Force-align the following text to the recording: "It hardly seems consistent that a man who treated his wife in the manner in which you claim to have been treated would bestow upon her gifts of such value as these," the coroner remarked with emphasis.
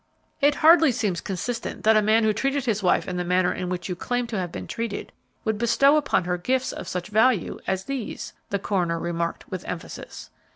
"It 0.41 0.55
hardly 0.65 0.91
seems 0.91 1.21
consistent 1.21 1.83
that 1.83 1.95
a 1.95 2.01
man 2.01 2.23
who 2.23 2.33
treated 2.33 2.65
his 2.65 2.81
wife 2.81 3.07
in 3.07 3.17
the 3.17 3.23
manner 3.23 3.53
in 3.53 3.69
which 3.69 3.87
you 3.87 3.95
claim 3.95 4.25
to 4.33 4.39
have 4.39 4.51
been 4.51 4.65
treated 4.65 5.11
would 5.45 5.59
bestow 5.59 5.95
upon 5.95 6.23
her 6.23 6.39
gifts 6.39 6.71
of 6.71 6.87
such 6.87 7.09
value 7.09 7.59
as 7.67 7.83
these," 7.83 8.33
the 8.49 8.57
coroner 8.57 8.97
remarked 8.97 9.51
with 9.51 9.63
emphasis. 9.65 10.31